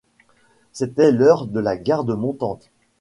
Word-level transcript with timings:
C'était 0.71 1.11
l'heure 1.11 1.45
de 1.45 1.59
la 1.59 1.77
garde 1.77 2.09
montante. 2.09 2.71